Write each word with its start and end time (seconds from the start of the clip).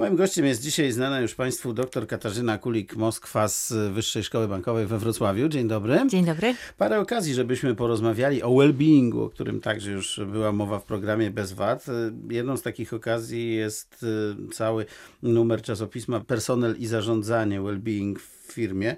Moim 0.00 0.16
gościem 0.16 0.46
jest 0.46 0.62
dzisiaj 0.62 0.92
znana 0.92 1.20
już 1.20 1.34
Państwu 1.34 1.72
dr 1.72 2.06
Katarzyna 2.06 2.58
Kulik-Moskwa 2.58 3.48
z 3.48 3.92
Wyższej 3.92 4.24
Szkoły 4.24 4.48
Bankowej 4.48 4.86
we 4.86 4.98
Wrocławiu. 4.98 5.48
Dzień 5.48 5.68
dobry. 5.68 6.00
Dzień 6.08 6.24
dobry. 6.24 6.54
Parę 6.78 7.00
okazji, 7.00 7.34
żebyśmy 7.34 7.74
porozmawiali 7.74 8.42
o 8.42 8.48
well-beingu, 8.48 9.24
o 9.24 9.30
którym 9.30 9.60
także 9.60 9.90
już 9.90 10.20
była 10.32 10.52
mowa 10.52 10.78
w 10.78 10.84
programie 10.84 11.30
Bez 11.30 11.52
Wad. 11.52 11.86
Jedną 12.30 12.56
z 12.56 12.62
takich 12.62 12.94
okazji 12.94 13.54
jest 13.54 14.02
y, 14.02 14.52
cały 14.52 14.86
numer 15.22 15.62
czasopisma 15.62 16.20
Personel 16.20 16.76
i 16.78 16.86
zarządzanie 16.86 17.60
well-being 17.60 18.18
w 18.50 18.52
firmie. 18.52 18.96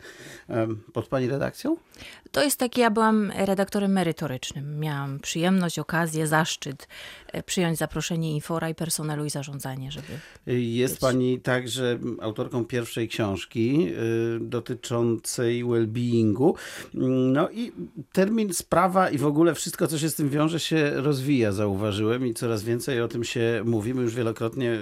Pod 0.92 1.06
Pani 1.06 1.28
redakcją? 1.28 1.76
To 2.32 2.42
jest 2.42 2.58
takie, 2.58 2.80
ja 2.80 2.90
byłam 2.90 3.32
redaktorem 3.36 3.92
merytorycznym. 3.92 4.80
Miałam 4.80 5.18
przyjemność, 5.20 5.78
okazję, 5.78 6.26
zaszczyt 6.26 6.88
e, 7.26 7.42
przyjąć 7.42 7.78
zaproszenie 7.78 8.34
Infora 8.34 8.68
i 8.68 8.74
personelu 8.74 9.24
i 9.24 9.30
zarządzanie, 9.30 9.92
żeby. 9.92 10.08
Jest 10.46 10.94
być. 10.94 11.00
pani 11.00 11.40
także 11.40 11.98
autorką 12.20 12.64
pierwszej 12.64 13.08
książki 13.08 13.88
y, 13.88 14.40
dotyczącej 14.40 15.64
well-beingu. 15.64 16.54
No 17.32 17.50
i 17.50 17.72
termin 18.12 18.54
sprawa 18.54 19.10
i 19.10 19.18
w 19.18 19.26
ogóle 19.26 19.54
wszystko, 19.54 19.86
co 19.86 19.98
się 19.98 20.08
z 20.08 20.14
tym 20.14 20.28
wiąże, 20.28 20.60
się 20.60 20.90
rozwija, 20.94 21.52
zauważyłem, 21.52 22.26
i 22.26 22.34
coraz 22.34 22.64
więcej 22.64 23.00
o 23.00 23.08
tym 23.08 23.24
się 23.24 23.62
mówimy. 23.64 24.02
Już 24.02 24.14
wielokrotnie 24.14 24.78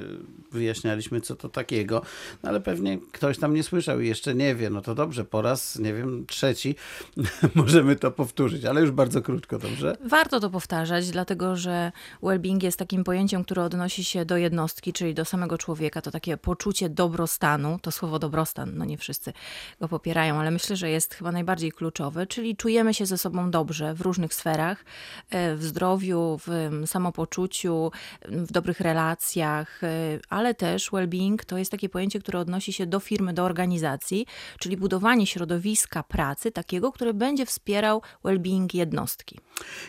wyjaśnialiśmy, 0.53 1.21
co 1.21 1.37
to 1.37 1.49
takiego, 1.49 2.03
no 2.43 2.49
ale 2.49 2.61
pewnie 2.61 2.99
ktoś 3.13 3.39
tam 3.39 3.55
nie 3.55 3.63
słyszał 3.63 4.01
i 4.01 4.09
jeszcze 4.09 4.35
nie 4.35 4.55
wie. 4.55 4.60
No 4.71 4.81
to 4.81 4.95
dobrze, 4.95 5.25
po 5.25 5.43
raz, 5.43 5.79
nie 5.79 5.95
wiem, 5.95 6.27
trzeci 6.27 6.75
możemy 7.55 7.97
to 7.97 8.11
powtórzyć, 8.11 8.65
ale 8.65 8.81
już 8.81 8.91
bardzo 8.91 9.23
krótko, 9.23 9.59
dobrze? 9.59 9.97
Warto 10.05 10.41
to 10.41 10.51
powtarzać, 10.51 11.11
dlatego 11.11 11.57
że 11.57 11.93
well-being 12.23 12.63
jest 12.63 12.79
takim 12.79 13.05
pojęciem, 13.05 13.45
które 13.45 13.63
odnosi 13.65 14.05
się 14.05 14.25
do 14.25 14.37
jednostki, 14.37 14.93
czyli 14.93 15.15
do 15.15 15.25
samego 15.25 15.59
człowieka. 15.59 16.03
To 16.03 16.11
takie 16.11 16.37
poczucie 16.37 16.89
dobrostanu, 16.89 17.79
to 17.83 17.91
słowo 17.91 18.19
dobrostan, 18.19 18.73
no 18.75 18.85
nie 18.85 18.99
wszyscy 18.99 19.33
go 19.81 19.89
popierają, 19.89 20.41
ale 20.41 20.51
myślę, 20.51 20.77
że 20.77 20.91
jest 20.91 21.15
chyba 21.15 21.33
najbardziej 21.33 21.73
kluczowe, 21.73 22.27
czyli 22.27 22.57
czujemy 22.57 22.95
się 22.95 23.07
ze 23.07 23.19
sobą 23.19 23.51
dobrze 23.51 23.95
w 23.95 24.01
różnych 24.01 24.35
sferach, 24.35 24.85
e, 25.31 25.57
w 25.57 25.65
zdrowiu, 25.65 26.41
w 26.47 26.71
samopoczuciu, 26.87 27.93
w 28.29 28.53
dobrych 28.53 28.81
relacjach, 28.81 29.85
e, 29.85 30.19
ale 30.29 30.55
też 30.55 30.91
well-being 30.91 31.45
to 31.45 31.59
jest 31.59 31.71
takie 31.71 31.89
pojęcie, 31.89 32.21
które 32.21 32.39
odnosi 32.39 32.73
się 32.73 32.87
do 32.87 33.01
firmy, 33.01 33.33
do 33.33 33.45
organizacji, 33.45 34.27
czyli 34.59 34.77
budowanie 34.77 35.27
środowiska 35.27 36.03
pracy 36.03 36.51
takiego, 36.51 36.93
które 36.93 37.15
będzie 37.15 37.47
wspierał 37.47 38.03
well-being 38.25 38.75
jednostki. 38.75 39.39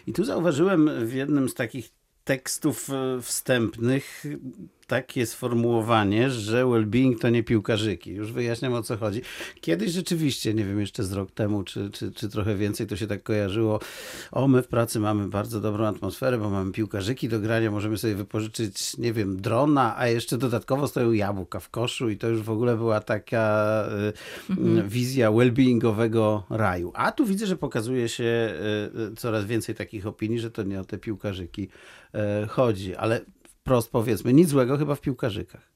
I 0.07 0.13
tu 0.13 0.23
zauważyłem 0.23 1.07
w 1.07 1.13
jednym 1.13 1.49
z 1.49 1.53
takich 1.53 1.89
tekstów 2.23 2.89
e, 2.89 3.21
wstępnych 3.21 4.23
takie 4.91 5.25
sformułowanie, 5.25 6.29
że 6.29 6.63
well-being 6.63 7.19
to 7.19 7.29
nie 7.29 7.43
piłkarzyki. 7.43 8.11
Już 8.11 8.31
wyjaśniam 8.31 8.73
o 8.73 8.83
co 8.83 8.97
chodzi. 8.97 9.21
Kiedyś 9.61 9.91
rzeczywiście, 9.91 10.53
nie 10.53 10.65
wiem, 10.65 10.79
jeszcze 10.79 11.03
z 11.03 11.13
rok 11.13 11.31
temu, 11.31 11.63
czy, 11.63 11.89
czy, 11.89 12.11
czy 12.11 12.29
trochę 12.29 12.55
więcej, 12.55 12.87
to 12.87 12.95
się 12.95 13.07
tak 13.07 13.23
kojarzyło. 13.23 13.79
O, 14.31 14.47
my 14.47 14.63
w 14.63 14.67
pracy 14.67 14.99
mamy 14.99 15.27
bardzo 15.27 15.61
dobrą 15.61 15.85
atmosferę, 15.85 16.37
bo 16.37 16.49
mamy 16.49 16.71
piłkarzyki 16.71 17.29
do 17.29 17.39
grania, 17.39 17.71
możemy 17.71 17.97
sobie 17.97 18.15
wypożyczyć, 18.15 18.97
nie 18.97 19.13
wiem, 19.13 19.41
drona, 19.41 19.97
a 19.97 20.07
jeszcze 20.07 20.37
dodatkowo 20.37 20.87
stoją 20.87 21.11
jabłka 21.11 21.59
w 21.59 21.69
koszu 21.69 22.09
i 22.09 22.17
to 22.17 22.27
już 22.27 22.41
w 22.41 22.49
ogóle 22.49 22.77
była 22.77 22.99
taka 22.99 23.85
y, 24.49 24.53
mhm. 24.53 24.89
wizja 24.89 25.31
well-beingowego 25.31 26.41
raju. 26.49 26.91
A 26.95 27.11
tu 27.11 27.25
widzę, 27.25 27.45
że 27.45 27.57
pokazuje 27.57 28.09
się 28.09 28.53
y, 29.13 29.15
coraz 29.15 29.45
więcej 29.45 29.75
takich 29.75 30.07
opinii, 30.07 30.39
że 30.39 30.51
to 30.51 30.63
nie 30.63 30.79
o 30.79 30.85
te 30.85 30.97
piłkarzyki 30.97 31.69
y, 32.43 32.47
chodzi, 32.47 32.95
ale 32.95 33.21
wprost 33.61 33.91
powiedzmy, 33.91 34.33
nic 34.33 34.49
złego 34.49 34.77
chyba 34.77 34.95
w 34.95 35.01
piłkarzykach. 35.01 35.71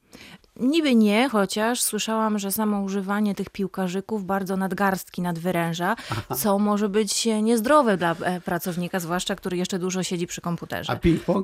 Niby 0.60 0.94
nie, 0.94 1.28
chociaż 1.28 1.82
słyszałam, 1.82 2.38
że 2.38 2.52
samo 2.52 2.80
używanie 2.80 3.34
tych 3.34 3.50
piłkarzyków 3.50 4.24
bardzo 4.24 4.56
nadgarstki 4.56 5.22
nadwyręża, 5.22 5.96
Aha. 6.10 6.34
co 6.34 6.58
może 6.58 6.88
być 6.88 7.26
niezdrowe 7.42 7.96
dla 7.96 8.16
e, 8.22 8.40
pracownika, 8.40 9.00
zwłaszcza 9.00 9.34
który 9.34 9.56
jeszcze 9.56 9.78
dużo 9.78 10.02
siedzi 10.02 10.26
przy 10.26 10.40
komputerze. 10.40 10.92
A 10.92 10.96
ping-pong? 10.96 11.42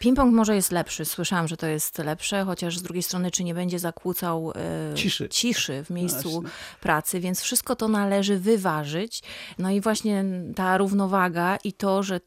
Ping-pong 0.00 0.32
może 0.32 0.54
jest 0.54 0.72
lepszy. 0.72 1.04
Słyszałam, 1.04 1.48
że 1.48 1.56
to 1.56 1.66
jest 1.66 1.98
lepsze, 1.98 2.44
chociaż 2.44 2.78
z 2.78 2.82
drugiej 2.82 3.02
strony, 3.02 3.30
czy 3.30 3.44
nie 3.44 3.54
będzie 3.54 3.78
zakłócał 3.78 4.52
e, 4.92 4.94
ciszy. 4.94 5.28
ciszy 5.28 5.84
w 5.84 5.90
miejscu 5.90 6.42
pracy, 6.80 7.20
więc 7.20 7.40
wszystko 7.40 7.76
to 7.76 7.88
należy 7.88 8.38
wyważyć. 8.38 9.22
No 9.58 9.70
i 9.70 9.80
właśnie 9.80 10.24
ta 10.56 10.78
równowaga 10.78 11.58
i 11.64 11.72
to, 11.72 12.02
że 12.02 12.20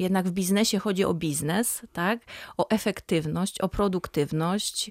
jednak 0.00 0.28
w 0.28 0.30
biznesie 0.30 0.78
chodzi 0.78 1.04
o 1.04 1.14
biznes, 1.14 1.82
tak? 1.92 2.20
o 2.56 2.68
efektywność, 2.70 3.60
o 3.60 3.68
produktywność. 3.68 4.90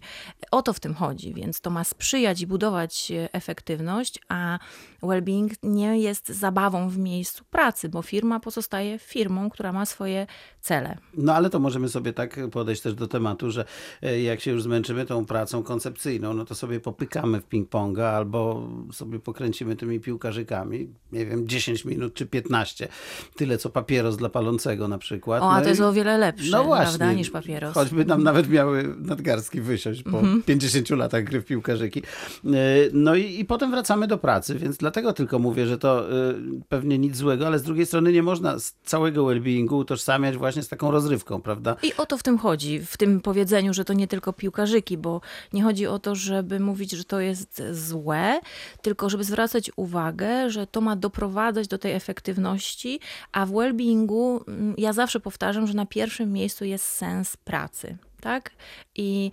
O 0.52 0.62
to 0.62 0.74
w 0.74 0.80
tym 0.80 0.94
chodzi, 0.96 1.34
więc 1.34 1.62
to 1.62 1.70
ma 1.70 1.84
sprzyjać 1.84 2.42
i 2.42 2.48
budować 2.48 3.12
efektywność, 3.32 4.20
a 4.30 4.60
well-being 5.04 5.50
nie 5.64 6.00
jest 6.00 6.30
zabawą 6.30 6.90
w 6.90 6.98
miejscu 6.98 7.44
pracy, 7.50 7.90
bo 7.90 8.02
firma 8.02 8.40
pozostaje 8.40 9.00
firmą, 9.00 9.50
która 9.50 9.72
ma 9.72 9.86
swoje 9.86 10.28
cele. 10.62 10.98
No 11.18 11.34
ale 11.34 11.50
to 11.50 11.60
możemy 11.60 11.90
sobie 11.90 12.14
tak 12.14 12.40
podejść 12.52 12.82
też 12.82 12.94
do 12.94 13.08
tematu, 13.08 13.52
że 13.52 13.66
e, 14.02 14.22
jak 14.22 14.42
się 14.42 14.52
już 14.52 14.64
zmęczymy 14.64 15.06
tą 15.06 15.26
pracą 15.26 15.64
koncepcyjną, 15.64 16.34
no 16.34 16.46
to 16.46 16.56
sobie 16.56 16.80
popykamy 16.80 17.42
w 17.42 17.50
ping-ponga 17.50 18.04
albo 18.04 18.70
sobie 18.94 19.20
pokręcimy 19.20 19.76
tymi 19.76 20.00
piłkarzykami, 20.00 20.90
nie 21.12 21.26
wiem, 21.26 21.48
10 21.48 21.86
minut 21.86 22.14
czy 22.14 22.26
15. 22.26 22.88
Tyle 23.36 23.58
co 23.58 23.70
papieros 23.70 24.18
dla 24.18 24.30
palącego 24.30 24.88
na 24.88 24.98
przykład. 24.98 25.44
O, 25.44 25.52
a 25.52 25.58
no 25.58 25.64
to 25.64 25.70
jest 25.70 25.82
o 25.82 25.94
wiele 25.94 26.18
lepsze, 26.18 26.52
no 26.52 26.64
właśnie, 26.64 26.98
prawda, 26.98 27.14
niż 27.14 27.30
papieros. 27.30 27.74
Choćby 27.74 28.06
nam 28.06 28.24
nawet 28.24 28.50
miały 28.50 28.96
nadgarstki 28.98 29.62
wysiąść 29.62 30.04
po 30.04 30.20
mm 30.20 30.40
-hmm. 30.40 30.44
50 30.44 30.90
latach 30.90 31.24
gry 31.24 31.42
w 31.42 31.46
piłkarzyki. 31.46 32.04
E, 32.46 32.50
no 32.94 33.16
i, 33.16 33.40
i 33.40 33.46
potem 33.46 33.72
wracamy 33.72 34.08
do 34.08 34.18
pracy, 34.18 34.56
więc 34.56 34.82
dlatego 34.88 35.14
tylko 35.14 35.40
mówię, 35.40 35.66
że 35.66 35.78
to 35.78 36.12
y, 36.12 36.36
pewnie 36.70 36.98
nic 36.98 37.16
złego, 37.16 37.48
ale 37.48 37.60
z 37.60 37.64
drugiej 37.64 37.86
strony 37.86 38.12
nie 38.12 38.24
można 38.24 38.56
całego 38.84 39.24
well-beingu 39.26 39.78
utożsamiać 39.78 40.38
właśnie 40.38 40.64
z 40.64 40.68
taką 40.68 40.92
rozrywką, 40.92 41.42
prawda? 41.42 41.76
I 41.84 41.94
o 41.98 42.06
to 42.06 42.18
w 42.18 42.24
tym 42.24 42.38
chodzi, 42.38 42.80
w 42.80 42.98
tym 42.98 43.22
powiedzeniu, 43.22 43.74
że 43.74 43.86
to 43.86 43.94
nie 43.94 44.08
tylko 44.08 44.34
piłkarzyki, 44.34 44.98
bo 44.98 45.22
nie 45.54 45.64
chodzi 45.64 45.88
o 45.88 46.00
to, 46.00 46.16
żeby 46.16 46.60
mówić, 46.60 46.92
że 46.92 47.04
to 47.04 47.20
jest 47.20 47.62
złe, 47.72 48.40
tylko 48.82 49.10
żeby 49.10 49.24
zwracać 49.24 49.72
uwagę, 49.76 50.50
że 50.50 50.68
to 50.68 50.82
ma 50.82 50.96
doprowadzać 50.96 51.68
do 51.68 51.78
tej 51.78 51.94
efektywności, 51.94 53.00
a 53.32 53.46
w 53.46 53.52
well-beingu 53.52 54.40
mm, 54.48 54.74
ja 54.78 54.94
zawsze 54.94 55.20
powtarzam, 55.20 55.68
że 55.68 55.74
na 55.74 55.86
pierwszym 55.86 56.34
miejscu 56.34 56.66
jest 56.66 56.86
sens 56.86 57.38
pracy 57.38 57.98
tak? 58.28 58.52
I 58.96 59.32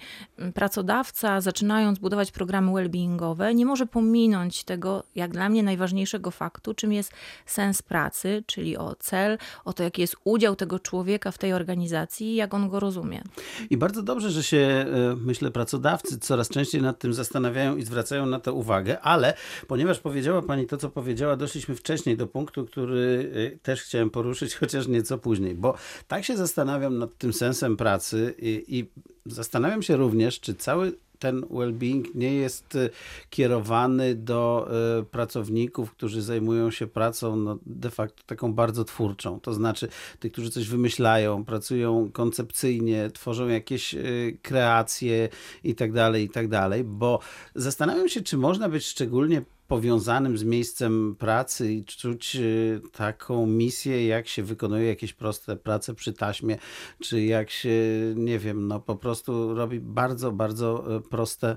pracodawca, 0.54 1.40
zaczynając 1.40 1.98
budować 1.98 2.30
programy 2.30 2.72
well-beingowe, 2.72 3.54
nie 3.54 3.66
może 3.66 3.86
pominąć 3.86 4.64
tego, 4.64 5.02
jak 5.14 5.30
dla 5.30 5.48
mnie, 5.48 5.62
najważniejszego 5.62 6.30
faktu, 6.30 6.74
czym 6.74 6.92
jest 6.92 7.12
sens 7.46 7.82
pracy, 7.82 8.44
czyli 8.46 8.76
o 8.76 8.94
cel, 8.94 9.38
o 9.64 9.72
to, 9.72 9.82
jaki 9.82 10.00
jest 10.00 10.16
udział 10.24 10.56
tego 10.56 10.78
człowieka 10.78 11.30
w 11.30 11.38
tej 11.38 11.52
organizacji 11.52 12.26
i 12.26 12.34
jak 12.34 12.54
on 12.54 12.68
go 12.68 12.80
rozumie. 12.80 13.22
I 13.70 13.76
bardzo 13.76 14.02
dobrze, 14.02 14.30
że 14.30 14.42
się, 14.42 14.56
e, 14.56 14.86
myślę, 15.16 15.50
pracodawcy 15.50 16.18
coraz 16.18 16.48
częściej 16.48 16.82
nad 16.82 16.98
tym 16.98 17.14
zastanawiają 17.14 17.76
i 17.76 17.82
zwracają 17.82 18.26
na 18.26 18.40
to 18.40 18.54
uwagę, 18.54 19.00
ale 19.00 19.34
ponieważ 19.66 20.00
powiedziała 20.00 20.42
Pani 20.42 20.66
to, 20.66 20.76
co 20.76 20.90
powiedziała, 20.90 21.36
doszliśmy 21.36 21.74
wcześniej 21.74 22.16
do 22.16 22.26
punktu, 22.26 22.66
który 22.66 23.32
e, 23.54 23.58
też 23.58 23.82
chciałem 23.82 24.10
poruszyć, 24.10 24.54
chociaż 24.54 24.86
nieco 24.86 25.18
później, 25.18 25.54
bo 25.54 25.74
tak 26.08 26.24
się 26.24 26.36
zastanawiam 26.36 26.98
nad 26.98 27.18
tym 27.18 27.32
sensem 27.32 27.76
pracy 27.76 28.34
i, 28.38 28.78
i 28.78 28.83
zastanawiam 29.26 29.82
się 29.82 29.96
również, 29.96 30.40
czy 30.40 30.54
cały 30.54 30.92
ten 31.18 31.40
well-being 31.40 32.04
nie 32.14 32.34
jest 32.34 32.74
y, 32.74 32.90
kierowany 33.30 34.14
do 34.14 34.68
y, 35.00 35.04
pracowników, 35.04 35.92
którzy 35.92 36.22
zajmują 36.22 36.70
się 36.70 36.86
pracą 36.86 37.36
no, 37.36 37.58
de 37.66 37.90
facto 37.90 38.22
taką 38.26 38.52
bardzo 38.52 38.84
twórczą. 38.84 39.40
To 39.40 39.54
znaczy 39.54 39.88
tych, 40.20 40.32
którzy 40.32 40.50
coś 40.50 40.68
wymyślają, 40.68 41.44
pracują 41.44 42.10
koncepcyjnie, 42.12 43.10
tworzą 43.10 43.48
jakieś 43.48 43.94
y, 43.94 44.38
kreacje 44.42 45.28
i 45.64 45.74
tak 45.74 45.92
dalej, 45.92 46.24
i 46.24 46.28
tak 46.28 46.48
dalej, 46.48 46.84
bo 46.84 47.20
zastanawiam 47.54 48.08
się, 48.08 48.22
czy 48.22 48.36
można 48.36 48.68
być 48.68 48.86
szczególnie 48.86 49.42
powiązanym 49.68 50.38
z 50.38 50.44
miejscem 50.44 51.16
pracy 51.18 51.72
i 51.72 51.84
czuć 51.84 52.36
y, 52.36 52.80
taką 52.92 53.46
misję, 53.46 54.06
jak 54.06 54.28
się 54.28 54.42
wykonuje 54.42 54.86
jakieś 54.86 55.12
proste 55.12 55.56
prace 55.56 55.94
przy 55.94 56.12
taśmie, 56.12 56.58
czy 57.00 57.22
jak 57.22 57.50
się, 57.50 57.70
nie 58.16 58.38
wiem, 58.38 58.68
no 58.68 58.80
po 58.80 58.96
prostu 58.96 59.54
robi 59.54 59.80
bardzo, 59.80 60.32
bardzo 60.32 60.96
y, 60.96 61.00
proste 61.00 61.56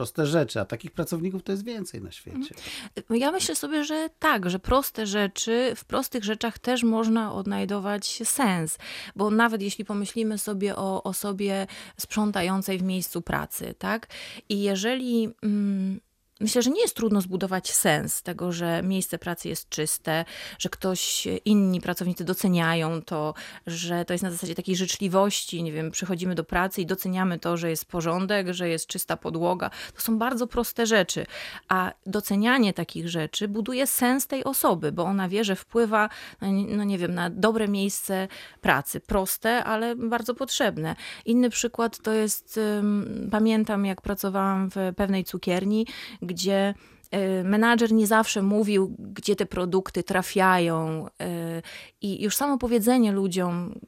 proste 0.00 0.26
rzeczy, 0.26 0.60
a 0.60 0.64
takich 0.64 0.90
pracowników 0.90 1.42
to 1.42 1.52
jest 1.52 1.64
więcej 1.64 2.02
na 2.02 2.12
świecie. 2.12 2.54
Mhm. 2.96 3.20
Ja 3.20 3.32
myślę 3.32 3.56
sobie, 3.56 3.84
że 3.84 4.10
tak, 4.18 4.50
że 4.50 4.58
proste 4.58 5.06
rzeczy, 5.06 5.72
w 5.76 5.84
prostych 5.84 6.24
rzeczach 6.24 6.58
też 6.58 6.82
można 6.82 7.32
odnajdować 7.32 8.22
sens, 8.24 8.78
bo 9.16 9.30
nawet 9.30 9.62
jeśli 9.62 9.84
pomyślimy 9.84 10.38
sobie 10.38 10.76
o 10.76 11.02
osobie 11.02 11.66
sprzątającej 11.96 12.78
w 12.78 12.82
miejscu 12.82 13.22
pracy, 13.22 13.74
tak? 13.78 14.06
I 14.48 14.60
jeżeli 14.60 15.28
mm, 15.42 16.00
myślę, 16.40 16.62
że 16.62 16.70
nie 16.70 16.80
jest 16.80 16.96
trudno 16.96 17.20
zbudować 17.20 17.72
sens 17.72 18.22
tego, 18.22 18.52
że 18.52 18.82
miejsce 18.82 19.18
pracy 19.18 19.48
jest 19.48 19.68
czyste, 19.68 20.24
że 20.58 20.68
ktoś, 20.68 21.28
inni 21.44 21.80
pracownicy 21.80 22.24
doceniają 22.24 23.02
to, 23.02 23.34
że 23.66 24.04
to 24.04 24.14
jest 24.14 24.24
na 24.24 24.30
zasadzie 24.30 24.54
takiej 24.54 24.76
życzliwości, 24.76 25.62
nie 25.62 25.72
wiem, 25.72 25.90
przychodzimy 25.90 26.34
do 26.34 26.44
pracy 26.44 26.80
i 26.82 26.86
doceniamy 26.86 27.38
to, 27.38 27.56
że 27.56 27.70
jest 27.70 27.84
porządek, 27.84 28.46
że 28.50 28.68
jest 28.68 28.86
czysta 28.86 29.16
podłoga. 29.16 29.70
To 29.94 30.00
są 30.00 30.18
bardzo 30.18 30.46
proste 30.46 30.86
rzeczy, 30.86 31.26
a 31.68 31.92
docenianie 32.06 32.72
takich 32.72 33.08
rzeczy 33.08 33.48
buduje 33.48 33.86
sens 33.86 34.26
tej 34.26 34.44
osoby, 34.44 34.92
bo 34.92 35.04
ona 35.04 35.28
wie, 35.28 35.44
że 35.44 35.56
wpływa, 35.56 36.08
no 36.68 36.84
nie 36.84 36.98
wiem, 36.98 37.14
na 37.14 37.30
dobre 37.30 37.68
miejsce 37.68 38.28
pracy. 38.60 39.00
Proste, 39.00 39.64
ale 39.64 39.96
bardzo 39.96 40.34
potrzebne. 40.34 40.96
Inny 41.24 41.50
przykład 41.50 41.98
to 41.98 42.12
jest, 42.12 42.60
pamiętam 43.30 43.84
jak 43.84 44.00
pracowałam 44.00 44.70
w 44.70 44.74
pewnej 44.96 45.24
cukierni, 45.24 45.86
gdzie 46.30 46.74
y, 47.14 47.44
menadżer 47.44 47.92
nie 47.92 48.06
zawsze 48.06 48.42
mówił, 48.42 48.96
gdzie 48.98 49.36
te 49.36 49.46
produkty 49.46 50.02
trafiają. 50.02 51.06
Y, 51.06 51.62
I 52.00 52.22
już 52.22 52.36
samo 52.36 52.58
powiedzenie 52.58 53.12
ludziom, 53.12 53.80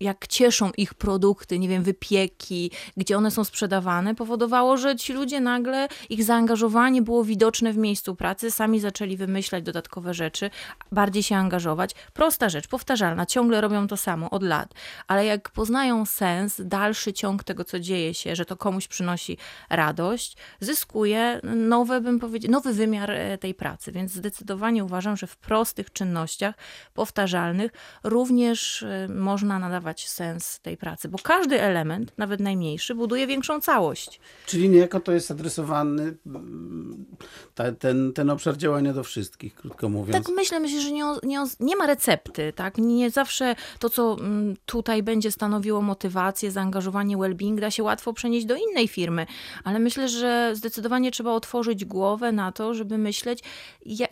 jak 0.00 0.26
cieszą 0.26 0.70
ich 0.76 0.94
produkty, 0.94 1.58
nie 1.58 1.68
wiem, 1.68 1.82
wypieki, 1.82 2.70
gdzie 2.96 3.16
one 3.16 3.30
są 3.30 3.44
sprzedawane, 3.44 4.14
powodowało, 4.14 4.76
że 4.76 4.96
ci 4.96 5.12
ludzie 5.12 5.40
nagle, 5.40 5.88
ich 6.10 6.24
zaangażowanie 6.24 7.02
było 7.02 7.24
widoczne 7.24 7.72
w 7.72 7.76
miejscu 7.76 8.16
pracy, 8.16 8.50
sami 8.50 8.80
zaczęli 8.80 9.16
wymyślać 9.16 9.64
dodatkowe 9.64 10.14
rzeczy, 10.14 10.50
bardziej 10.92 11.22
się 11.22 11.36
angażować. 11.36 11.94
Prosta 12.12 12.48
rzecz, 12.48 12.68
powtarzalna, 12.68 13.26
ciągle 13.26 13.60
robią 13.60 13.86
to 13.86 13.96
samo 13.96 14.30
od 14.30 14.42
lat, 14.42 14.74
ale 15.06 15.26
jak 15.26 15.50
poznają 15.50 16.06
sens, 16.06 16.60
dalszy 16.64 17.12
ciąg 17.12 17.44
tego, 17.44 17.64
co 17.64 17.80
dzieje 17.80 18.14
się, 18.14 18.36
że 18.36 18.44
to 18.44 18.56
komuś 18.56 18.88
przynosi 18.88 19.38
radość, 19.70 20.36
zyskuje 20.60 21.40
nowe, 21.56 22.00
bym 22.00 22.18
powiedział, 22.18 22.52
nowy 22.52 22.72
wymiar 22.72 23.10
e, 23.10 23.38
tej 23.38 23.54
pracy, 23.54 23.92
więc 23.92 24.12
zdecydowanie 24.12 24.84
uważam, 24.84 25.16
że 25.16 25.26
w 25.26 25.36
prostych 25.36 25.92
czynnościach 25.92 26.54
powtarzalnych 26.94 27.72
również 28.04 28.82
e, 28.82 29.08
można 29.08 29.58
nadawać 29.58 29.89
sens 29.98 30.60
tej 30.60 30.76
pracy, 30.76 31.08
bo 31.08 31.18
każdy 31.18 31.60
element, 31.60 32.12
nawet 32.18 32.40
najmniejszy, 32.40 32.94
buduje 32.94 33.26
większą 33.26 33.60
całość. 33.60 34.20
Czyli 34.46 34.68
niejako 34.68 35.00
to 35.00 35.12
jest 35.12 35.30
adresowany 35.30 36.16
mm, 36.26 37.06
ta, 37.54 37.72
ten, 37.72 38.12
ten 38.12 38.30
obszar 38.30 38.56
działania 38.56 38.92
do 38.92 39.04
wszystkich, 39.04 39.54
krótko 39.54 39.88
mówiąc. 39.88 40.26
Tak 40.26 40.36
myślę, 40.36 40.60
myślę, 40.60 40.80
że 40.80 40.92
nie, 40.92 41.04
nie, 41.22 41.44
nie 41.60 41.76
ma 41.76 41.86
recepty, 41.86 42.52
tak? 42.52 42.78
Nie 42.78 43.10
zawsze 43.10 43.54
to, 43.78 43.90
co 43.90 44.16
mm, 44.20 44.56
tutaj 44.66 45.02
będzie 45.02 45.30
stanowiło 45.30 45.82
motywację, 45.82 46.50
zaangażowanie 46.50 47.16
well-being, 47.16 47.60
da 47.60 47.70
się 47.70 47.82
łatwo 47.82 48.12
przenieść 48.12 48.46
do 48.46 48.56
innej 48.56 48.88
firmy, 48.88 49.26
ale 49.64 49.78
myślę, 49.78 50.08
że 50.08 50.50
zdecydowanie 50.54 51.10
trzeba 51.10 51.32
otworzyć 51.32 51.84
głowę 51.84 52.32
na 52.32 52.52
to, 52.52 52.74
żeby 52.74 52.98
myśleć, 52.98 53.42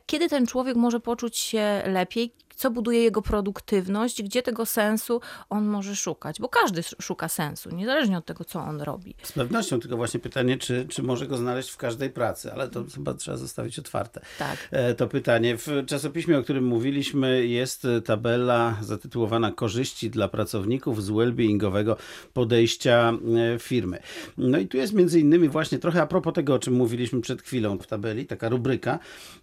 kiedy 0.07 0.29
ten 0.29 0.47
człowiek 0.47 0.77
może 0.77 1.01
poczuć 1.01 1.37
się 1.37 1.83
lepiej, 1.87 2.33
co 2.59 2.71
buduje 2.71 3.03
jego 3.03 3.23
produktywność, 3.23 4.23
gdzie 4.23 4.43
tego 4.43 4.67
sensu 4.67 5.21
on 5.51 5.68
może 5.69 5.97
szukać, 5.97 6.41
bo 6.41 6.49
każdy 6.49 6.83
szuka 6.83 7.29
sensu, 7.29 7.71
niezależnie 7.71 8.19
od 8.19 8.25
tego, 8.25 8.45
co 8.45 8.61
on 8.61 8.81
robi. 8.81 9.15
Z 9.23 9.33
pewnością, 9.33 9.81
tylko 9.81 9.97
właśnie 9.97 10.21
pytanie, 10.21 10.57
czy, 10.57 10.87
czy 10.89 11.03
może 11.03 11.27
go 11.27 11.37
znaleźć 11.37 11.71
w 11.71 11.77
każdej 11.77 12.11
pracy, 12.11 12.53
ale 12.53 12.69
to 12.69 12.85
chyba 12.95 13.15
trzeba 13.15 13.37
zostawić 13.37 13.79
otwarte. 13.79 14.21
Tak. 14.39 14.69
E, 14.71 14.95
to 14.95 15.07
pytanie. 15.07 15.57
W 15.57 15.85
czasopiśmie, 15.87 16.39
o 16.39 16.43
którym 16.43 16.65
mówiliśmy, 16.65 17.47
jest 17.47 17.87
tabela 18.05 18.77
zatytułowana 18.83 19.53
Korzyści 19.53 20.11
dla 20.11 20.29
pracowników 20.29 21.05
z 21.05 21.11
well-beingowego 21.11 21.97
podejścia 22.33 23.13
e, 23.55 23.59
firmy. 23.59 23.99
No 24.39 24.59
i 24.59 24.67
tu 24.67 24.77
jest 24.77 24.93
między 24.93 25.21
innymi 25.21 25.49
właśnie 25.49 25.79
trochę 25.79 26.03
a 26.03 26.07
propos 26.07 26.35
tego, 26.35 26.55
o 26.55 26.59
czym 26.59 26.75
mówiliśmy 26.75 27.21
przed 27.21 27.43
chwilą 27.43 27.79
w 27.79 27.87
tabeli, 27.87 28.27
taka 28.27 28.49
rubryka. 28.49 28.99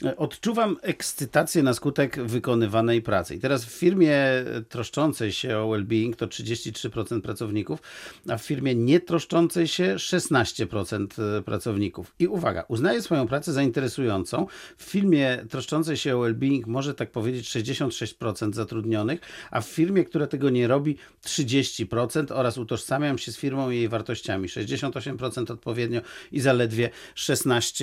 E, 0.05 0.17
odczuwam 0.17 0.77
ekscytację 0.81 1.63
na 1.63 1.73
skutek 1.73 2.23
wykonywanej 2.23 3.01
pracy. 3.01 3.35
I 3.35 3.39
teraz 3.39 3.65
w 3.65 3.69
firmie 3.69 4.17
troszczącej 4.69 5.31
się 5.31 5.57
o 5.57 5.67
well-being 5.67 6.14
to 6.15 6.27
33% 6.27 7.21
pracowników, 7.21 7.79
a 8.29 8.37
w 8.37 8.43
firmie 8.43 8.75
nietroszczącej 8.75 9.67
się 9.67 9.95
16% 9.95 11.37
e, 11.37 11.41
pracowników. 11.41 12.15
I 12.19 12.27
uwaga, 12.27 12.65
uznaje 12.67 13.01
swoją 13.01 13.27
pracę 13.27 13.53
za 13.53 13.63
interesującą. 13.63 14.47
W 14.77 14.83
firmie 14.83 15.45
troszczącej 15.49 15.97
się 15.97 16.17
o 16.17 16.19
well-being 16.19 16.67
może 16.67 16.93
tak 16.93 17.11
powiedzieć 17.11 17.49
66% 17.49 18.53
zatrudnionych, 18.53 19.19
a 19.51 19.61
w 19.61 19.67
firmie, 19.67 20.03
która 20.03 20.27
tego 20.27 20.49
nie 20.49 20.67
robi 20.67 20.97
30% 21.25 22.25
oraz 22.33 22.57
utożsamiam 22.57 23.17
się 23.17 23.31
z 23.31 23.37
firmą 23.37 23.69
i 23.69 23.75
jej 23.75 23.89
wartościami 23.89 24.47
68% 24.47 25.51
odpowiednio 25.51 26.01
i 26.31 26.39
zaledwie 26.39 26.89
16%. 27.15 27.75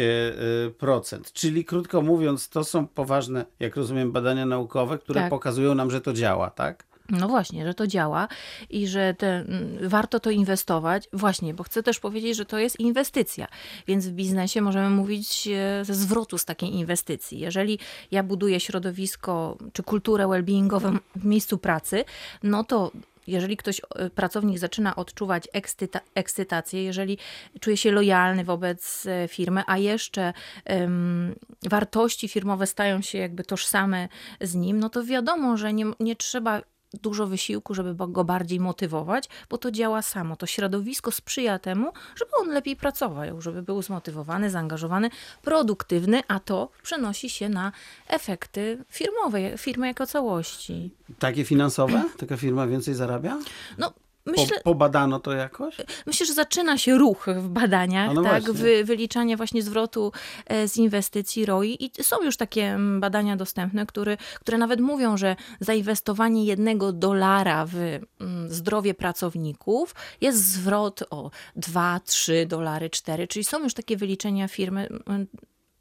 Czyli 1.33 1.65
krótko 1.65 2.03
mówiąc, 2.03 2.49
to 2.49 2.65
są 2.65 2.87
poważne, 2.87 3.47
jak 3.61 3.77
rozumiem, 3.77 4.13
badania 4.13 4.47
naukowe, 4.47 4.99
które 4.99 5.13
które 5.13 5.23
tak. 5.23 5.31
pokazują 5.31 5.75
nam, 5.75 5.91
że 5.91 6.01
to 6.01 6.13
działa, 6.13 6.51
tak? 6.51 6.85
No 7.13 7.29
właśnie, 7.29 7.67
że 7.67 7.75
to 7.75 7.87
działa 7.87 8.29
i 8.71 8.87
że 8.87 9.15
te, 9.15 9.27
mm, 9.27 9.89
warto 9.89 10.21
to 10.21 10.31
inwestować. 10.31 11.09
Właśnie, 11.13 11.55
bo 11.55 11.65
chcę 11.65 11.83
też 11.83 12.01
powiedzieć, 12.01 12.37
że 12.37 12.45
to 12.45 12.59
jest 12.59 12.81
inwestycja. 12.81 13.47
Więc 13.87 14.07
w 14.07 14.13
biznesie 14.13 14.61
możemy 14.61 14.91
mówić 14.91 15.49
e, 15.49 15.85
ze 15.85 15.95
zwrotu 15.95 16.39
z 16.39 16.45
takiej 16.45 16.75
inwestycji. 16.75 17.39
Jeżeli 17.39 17.79
ja 18.11 18.23
buduję 18.23 18.61
środowisko 18.61 19.59
czy 19.73 19.83
kulturę 19.83 20.25
well-beingową 20.25 20.99
w 21.17 21.25
miejscu 21.25 21.59
pracy, 21.59 22.05
no 22.43 22.65
to 22.65 22.93
jeżeli 23.27 23.57
ktoś, 23.57 23.81
e, 23.95 24.11
pracownik 24.11 24.59
zaczyna 24.59 24.97
odczuwać 24.97 25.49
ekscyta, 25.53 26.01
ekscytację, 26.15 26.85
jeżeli 26.85 27.19
czuje 27.61 27.77
się 27.77 27.93
lojalny 27.93 28.45
wobec 28.45 29.07
e, 29.07 29.29
firmy, 29.29 29.63
a 29.67 29.79
jeszcze 29.79 30.33
um, 30.67 31.35
wartości 31.63 32.29
firmowe 32.29 32.67
stają 32.67 33.03
się 33.03 33.19
jakby 33.19 33.45
tożsame 33.45 34.09
z 34.41 34.55
nim, 34.55 34.79
no 34.79 34.91
to 34.91 35.05
wiadomo, 35.05 35.57
że 35.57 35.73
nie, 35.73 35.85
nie 36.01 36.17
trzeba 36.17 36.63
dużo 36.95 37.27
wysiłku, 37.27 37.75
żeby 37.75 38.07
go 38.09 38.25
bardziej 38.25 38.61
motywować, 38.61 39.29
bo 39.51 39.59
to 39.59 39.71
działa 39.71 40.03
samo. 40.03 40.37
To 40.37 40.47
środowisko 40.47 41.11
sprzyja 41.11 41.59
temu, 41.59 41.93
żeby 42.17 42.31
on 42.41 42.49
lepiej 42.49 42.77
pracował, 42.77 43.41
żeby 43.41 43.63
był 43.63 43.83
zmotywowany, 43.83 44.51
zaangażowany, 44.51 45.11
produktywny, 45.43 46.23
a 46.29 46.41
to 46.41 46.69
przenosi 46.83 47.31
się 47.31 47.49
na 47.49 47.73
efekty 48.09 48.85
firmowe, 48.89 49.59
firmy 49.59 49.87
jako 49.87 50.07
całości. 50.07 50.91
Takie 51.19 51.45
finansowe? 51.45 52.05
Taka 52.19 52.37
firma 52.37 52.67
więcej 52.67 52.95
zarabia? 52.95 53.39
No, 53.79 53.93
Myślę, 54.27 54.57
po, 54.57 54.63
pobadano 54.63 55.21
to 55.21 55.33
jakoś? 55.33 55.77
Myślę, 56.07 56.27
że 56.27 56.35
zaczyna 56.35 56.79
się 56.79 56.99
ruch 56.99 57.27
w 57.37 57.49
badaniach, 57.49 58.15
no 58.15 58.23
tak, 58.23 58.53
wy, 58.53 58.85
wyliczanie 58.85 59.37
właśnie 59.37 59.63
zwrotu 59.63 60.13
e, 60.47 60.69
z 60.69 60.77
inwestycji 60.77 61.47
ROI. 61.47 61.77
I 61.81 62.05
są 62.05 62.23
już 62.23 62.37
takie 62.37 62.63
mm, 62.63 63.01
badania 63.01 63.37
dostępne, 63.37 63.87
które, 63.87 64.17
które 64.41 64.59
nawet 64.59 64.81
mówią, 64.81 65.17
że 65.17 65.37
zainwestowanie 65.61 66.45
jednego 66.45 66.93
dolara 66.93 67.67
w 67.67 67.77
mm, 67.77 68.51
zdrowie 68.51 68.95
pracowników 68.95 69.95
jest 70.21 70.45
zwrot 70.45 71.03
o 71.11 71.31
2, 71.57 72.01
3 72.01 72.47
dolary, 72.47 72.91
4, 72.91 73.29
czyli 73.29 73.45
są 73.45 73.63
już 73.63 73.75
takie 73.75 73.97
wyliczenia 73.97 74.49
firmy 74.49 74.89
mm, 75.07 75.27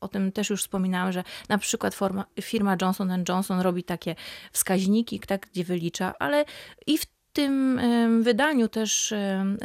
o 0.02 0.08
tym 0.08 0.32
też 0.32 0.50
już 0.50 0.62
wspominałam, 0.62 1.12
że 1.12 1.24
na 1.50 1.58
przykład 1.58 1.98
firma 2.42 2.78
Johnson 2.82 3.24
Johnson 3.30 3.60
robi 3.60 3.84
takie 3.84 4.16
wskaźniki, 4.52 5.20
tak, 5.20 5.48
gdzie 5.52 5.64
wylicza, 5.64 6.14
ale 6.20 6.46
i 6.88 6.98
w 6.98 7.06
tym 7.34 7.82
wydaniu 8.22 8.68
też 8.68 9.14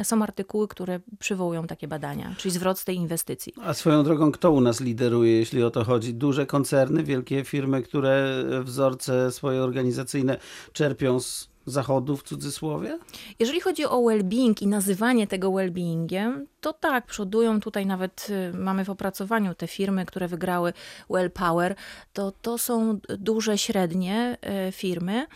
są 0.03 0.23
artykuły, 0.23 0.67
które 0.67 0.99
przywołują 1.19 1.67
takie 1.67 1.87
badania, 1.87 2.35
czyli 2.37 2.51
zwrot 2.51 2.79
z 2.79 2.85
tej 2.85 2.95
inwestycji. 2.95 3.53
A 3.63 3.73
swoją 3.73 4.03
drogą, 4.03 4.31
kto 4.31 4.51
u 4.51 4.61
nas 4.61 4.81
lideruje, 4.81 5.37
jeśli 5.37 5.63
o 5.63 5.71
to 5.71 5.83
chodzi? 5.83 6.13
Duże 6.13 6.45
koncerny, 6.45 7.03
wielkie 7.03 7.43
firmy, 7.43 7.81
które 7.81 8.43
wzorce 8.63 9.31
swoje 9.31 9.63
organizacyjne 9.63 10.37
czerpią 10.73 11.19
z 11.19 11.49
zachodu 11.67 12.17
w 12.17 12.23
cudzysłowie? 12.23 12.99
Jeżeli 13.39 13.61
chodzi 13.61 13.85
o 13.85 14.01
well-being 14.01 14.61
i 14.61 14.67
nazywanie 14.67 15.27
tego 15.27 15.49
well-beingiem, 15.49 16.45
to 16.61 16.73
tak, 16.73 17.05
przodują 17.05 17.59
tutaj 17.59 17.85
nawet, 17.85 18.27
y, 18.29 18.57
mamy 18.57 18.85
w 18.85 18.89
opracowaniu 18.89 19.55
te 19.55 19.67
firmy, 19.67 20.05
które 20.05 20.27
wygrały 20.27 20.73
Well 21.09 21.31
Power, 21.31 21.75
to, 22.13 22.31
to 22.41 22.57
są 22.57 22.99
duże, 23.17 23.57
średnie 23.57 24.37
y, 24.67 24.71
firmy, 24.71 25.27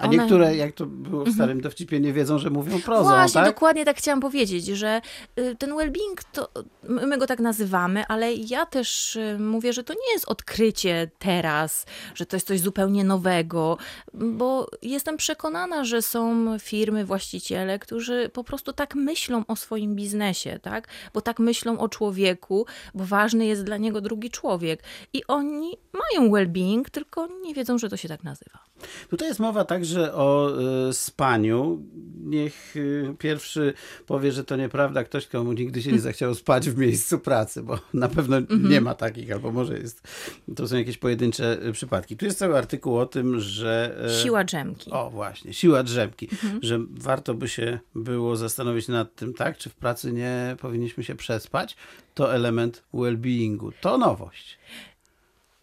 a 0.00 0.08
one... 0.08 0.16
niektóre, 0.16 0.56
jak 0.56 0.72
to 0.72 0.86
było 0.86 1.24
w 1.24 1.28
mhm. 1.28 1.34
starym 1.34 1.60
dowcipie, 1.60 2.00
nie 2.00 2.12
wiedzą, 2.12 2.38
że 2.38 2.50
mówią 2.50 2.80
prozą, 2.80 3.04
Właśnie, 3.10 3.40
tak? 3.40 3.54
dokładnie 3.54 3.84
tak 3.84 3.96
chciałam 3.96 4.20
powiedzieć, 4.20 4.66
że 4.66 5.00
y, 5.38 5.56
ten 5.58 5.70
well-being, 5.70 6.24
to 6.32 6.48
my 6.82 7.18
go 7.18 7.26
tak 7.26 7.40
nazywamy, 7.40 8.06
ale 8.06 8.34
ja 8.34 8.66
też 8.66 9.16
y, 9.16 9.36
mówię, 9.40 9.72
że 9.72 9.84
to 9.84 9.92
nie 9.92 10.12
jest 10.12 10.28
odkrycie 10.28 11.10
teraz, 11.18 11.86
że 12.14 12.26
to 12.26 12.36
jest 12.36 12.46
coś 12.46 12.60
zupełnie 12.60 13.04
nowego, 13.04 13.78
bo 14.14 14.66
jestem 14.82 15.16
przekonana, 15.16 15.84
że 15.84 16.02
są 16.02 16.58
firmy, 16.58 17.04
właściciele, 17.04 17.78
którzy 17.78 18.30
po 18.32 18.44
prostu 18.44 18.72
tak 18.72 18.94
myślą 18.94 19.44
o 19.48 19.56
swoim 19.56 19.94
biznesie, 19.94 20.58
tak? 20.62 20.88
Bo 21.14 21.20
tak 21.20 21.38
myślą 21.38 21.78
o 21.78 21.88
człowieku, 21.88 22.66
bo 22.94 23.04
ważny 23.04 23.46
jest 23.46 23.64
dla 23.64 23.76
niego 23.76 24.00
drugi 24.00 24.30
człowiek. 24.30 24.82
I 25.12 25.26
oni 25.26 25.76
mają 25.92 26.30
well-being, 26.30 26.90
tylko 26.90 27.28
nie 27.42 27.54
wiedzą, 27.54 27.78
że 27.78 27.88
to 27.88 27.96
się 27.96 28.08
tak 28.08 28.24
nazywa. 28.24 28.70
Tutaj 29.10 29.28
jest 29.28 29.40
mowa 29.40 29.64
także 29.64 29.89
o 29.98 30.50
y, 30.88 30.92
spaniu. 30.92 31.82
Niech 32.24 32.76
y, 32.76 33.14
pierwszy 33.18 33.74
powie, 34.06 34.32
że 34.32 34.44
to 34.44 34.56
nieprawda 34.56 35.04
ktoś, 35.04 35.26
komu 35.26 35.52
nigdy 35.52 35.82
się 35.82 35.92
nie 35.92 35.98
zachciało 35.98 36.34
spać 36.34 36.70
w 36.70 36.78
miejscu 36.78 37.18
pracy, 37.18 37.62
bo 37.62 37.78
na 37.94 38.08
pewno 38.08 38.36
nie 38.70 38.80
ma 38.80 38.94
takich, 38.94 39.32
albo 39.32 39.52
może 39.52 39.78
jest. 39.78 40.08
To 40.56 40.68
są 40.68 40.76
jakieś 40.76 40.98
pojedyncze 40.98 41.66
y, 41.66 41.72
przypadki. 41.72 42.16
Tu 42.16 42.24
jest 42.24 42.38
cały 42.38 42.58
artykuł 42.58 42.98
o 42.98 43.06
tym, 43.06 43.40
że. 43.40 43.98
Siła 44.22 44.44
drzemki. 44.44 44.90
O, 44.90 45.10
właśnie, 45.10 45.52
siła 45.52 45.82
drzemki. 45.82 46.28
Że 46.62 46.80
warto 46.90 47.34
by 47.34 47.48
się 47.48 47.78
było 47.94 48.36
zastanowić 48.36 48.88
nad 48.88 49.14
tym, 49.14 49.34
tak, 49.34 49.58
czy 49.58 49.70
w 49.70 49.74
pracy 49.74 50.12
nie 50.12 50.56
powinniśmy 50.60 51.04
się 51.04 51.14
przespać. 51.14 51.76
To 52.14 52.34
element 52.34 52.82
well-beingu. 52.94 53.72
To 53.80 53.98
nowość. 53.98 54.58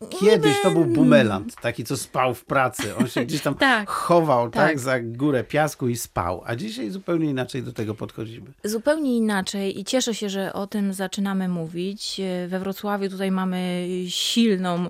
Kiedyś 0.09 0.61
to 0.63 0.71
był 0.71 0.85
bumeland, 0.85 1.55
taki 1.55 1.83
co 1.83 1.97
spał 1.97 2.33
w 2.33 2.45
pracy. 2.45 2.95
On 2.95 3.07
się 3.07 3.25
gdzieś 3.25 3.41
tam 3.41 3.55
Tak, 3.67 3.89
chował 3.89 4.49
tak. 4.49 4.67
tak. 4.67 4.79
za 4.79 4.99
górę 4.99 5.43
piasku 5.43 5.87
i 5.87 5.95
spał. 5.95 6.43
A 6.45 6.55
dzisiaj 6.55 6.89
zupełnie 6.89 7.29
inaczej 7.29 7.63
do 7.63 7.73
tego 7.73 7.95
podchodzimy. 7.95 8.47
Zupełnie 8.63 9.17
inaczej 9.17 9.79
i 9.79 9.85
cieszę 9.85 10.15
się, 10.15 10.29
że 10.29 10.53
o 10.53 10.67
tym 10.67 10.93
zaczynamy 10.93 11.47
mówić. 11.47 12.21
We 12.47 12.59
Wrocławiu 12.59 13.09
tutaj 13.09 13.31
mamy 13.31 13.87
silną 14.07 14.89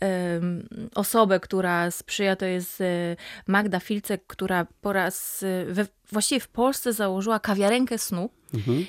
em, 0.00 0.68
osobę, 0.94 1.40
która 1.40 1.90
sprzyja, 1.90 2.36
to 2.36 2.46
jest 2.46 2.80
e, 2.80 3.16
Magda 3.46 3.80
Filcek, 3.80 4.26
która 4.26 4.66
po 4.80 4.92
raz, 4.92 5.42
e, 5.42 5.64
we, 5.72 5.86
właściwie 6.12 6.40
w 6.40 6.48
Polsce 6.48 6.92
założyła 6.92 7.38
kawiarenkę 7.38 7.98
snu. 7.98 8.30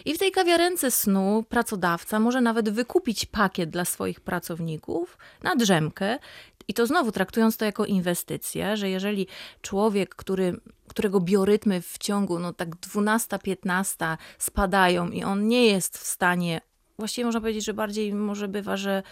I 0.06 0.14
w 0.14 0.18
tej 0.18 0.32
kawiarence 0.32 0.92
snu 0.92 1.44
pracodawca 1.50 2.20
może 2.20 2.42
nawet 2.42 2.70
wykupić 2.70 3.26
pakiet 3.26 3.70
dla 3.70 3.86
swoich 3.86 4.22
pracowników 4.22 5.18
na 5.44 5.56
drzemkę. 5.56 6.20
I 6.68 6.74
to 6.74 6.88
znowu 6.88 7.12
traktując 7.12 7.58
to 7.58 7.66
jako 7.66 7.86
inwestycję, 7.86 8.78
że 8.78 8.90
jeżeli 8.90 9.28
człowiek, 9.62 10.16
który, 10.16 10.60
którego 10.88 11.20
biorytmy 11.20 11.82
w 11.82 11.98
ciągu 11.98 12.40
no 12.40 12.54
tak 12.54 12.70
12-15 12.76 14.18
spadają 14.38 15.10
i 15.10 15.24
on 15.24 15.48
nie 15.48 15.68
jest 15.68 15.98
w 15.98 16.06
stanie, 16.08 16.62
właściwie 17.00 17.26
można 17.26 17.42
powiedzieć, 17.42 17.66
że 17.66 17.74
bardziej 17.74 18.14
może 18.14 18.48
bywa, 18.48 18.78
że 18.78 19.04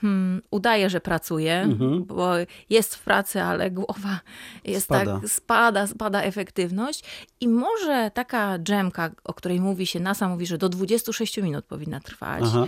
hmm, 0.00 0.42
udaje, 0.50 0.90
że 0.90 1.00
pracuje, 1.00 1.68
bo 2.06 2.32
jest 2.70 2.94
w 2.94 3.02
pracy, 3.02 3.42
ale 3.42 3.70
głowa 3.70 4.20
jest 4.64 4.84
Spada. 4.84 5.20
tak, 5.20 5.30
spada, 5.30 5.86
spada 5.86 6.22
efektywność 6.22 7.04
i 7.40 7.48
może 7.48 8.10
taka 8.14 8.58
dżemka, 8.58 9.10
o 9.24 9.34
której 9.34 9.60
mówi 9.60 9.86
się, 9.86 10.00
NASA 10.00 10.28
mówi, 10.28 10.46
że 10.46 10.58
do 10.58 10.68
26 10.68 11.36
minut 11.36 11.64
powinna 11.64 12.00
trwać, 12.00 12.42
Aha. 12.46 12.66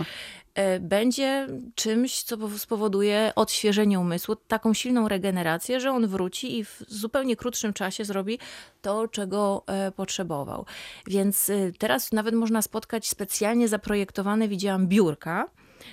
E, 0.57 0.79
będzie 0.79 1.47
czymś, 1.75 2.23
co 2.23 2.37
pow- 2.37 2.57
spowoduje 2.59 3.31
odświeżenie 3.35 3.99
umysłu, 3.99 4.35
taką 4.35 4.73
silną 4.73 5.07
regenerację, 5.07 5.79
że 5.79 5.91
on 5.91 6.07
wróci 6.07 6.57
i 6.57 6.63
w 6.65 6.83
zupełnie 6.87 7.35
krótszym 7.35 7.73
czasie 7.73 8.05
zrobi 8.05 8.39
to, 8.81 9.07
czego 9.07 9.63
e, 9.67 9.91
potrzebował. 9.91 10.65
Więc 11.07 11.49
e, 11.49 11.71
teraz 11.77 12.11
nawet 12.11 12.35
można 12.35 12.61
spotkać 12.61 13.07
specjalnie 13.07 13.67
zaprojektowane, 13.67 14.47
widziałam, 14.47 14.87
biurka, 14.87 15.45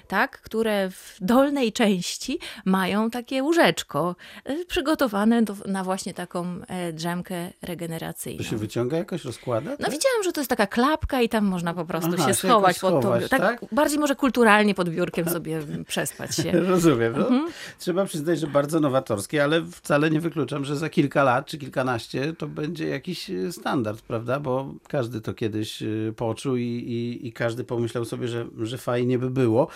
tak, 0.09 0.41
które 0.41 0.91
w 0.91 1.17
dolnej 1.21 1.73
części 1.73 2.39
mają 2.65 3.11
takie 3.11 3.43
łóżeczko 3.43 4.17
e, 4.45 4.65
przygotowane 4.65 5.43
do, 5.43 5.55
na 5.67 5.85
właśnie 5.85 6.15
taką 6.15 6.47
e, 6.69 6.93
drzemkę 6.93 7.51
regeneracyjną. 7.63 8.39
To 8.45 8.51
się 8.51 8.57
wyciąga 8.57 8.97
jakoś, 8.97 9.25
rozkłada? 9.25 9.71
No 9.71 9.77
tak? 9.77 9.91
widziałam, 9.91 10.23
że 10.25 10.33
to 10.33 10.41
jest 10.41 10.51
taka 10.51 10.67
klapka 10.67 11.23
i 11.23 11.29
tam 11.29 11.45
można 11.45 11.75
po 11.75 11.85
prostu 11.85 12.11
Aha, 12.19 12.29
się 12.29 12.35
schować 12.35 12.77
jakoś 12.77 12.81
pod 12.81 12.91
to. 12.95 13.01
schować, 13.03 13.29
Tak, 13.31 13.41
tak? 13.41 13.65
bardziej 13.75 13.99
może 13.99 14.17
kulturalnie 14.17 14.75
pod 14.75 14.89
biurkiem 14.91 15.29
sobie 15.29 15.61
przespać 15.87 16.37
się. 16.37 16.53
Rozumiem. 16.71 17.13
No, 17.17 17.25
Mhm. 17.29 17.53
Trzeba 17.79 18.05
przyznać, 18.05 18.41
że 18.41 18.47
bardzo 18.47 18.81
nowatorskie, 18.81 19.45
ale 19.45 19.63
wcale 19.63 20.11
nie 20.11 20.21
wykluczam, 20.21 20.65
że 20.65 20.77
za 20.77 20.89
kilka 20.89 21.25
lat 21.25 21.47
czy 21.47 21.59
kilkanaście 21.59 22.33
to 22.33 22.47
będzie 22.47 22.89
jakiś 22.89 23.31
e, 23.31 23.53
standard, 23.53 24.03
prawda? 24.03 24.41
Bo 24.41 24.75
każdy 24.89 25.21
to 25.21 25.35
kiedyś 25.35 25.83
e, 25.83 25.87
poczuł 26.17 26.57
i, 26.57 26.63
i, 26.63 27.27
i 27.27 27.33
każdy 27.33 27.65
pomyślał 27.65 28.05
sobie, 28.05 28.29
że, 28.29 28.47
że 28.63 28.79
fajnie 28.79 29.19
by 29.19 29.31
było. 29.31 29.69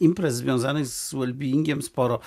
Imprez 0.00 0.34
związanych 0.34 0.86
z 0.86 1.14
well-beingiem 1.14 1.82
sporo 1.82 2.20